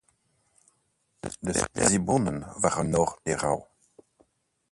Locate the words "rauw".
3.37-3.67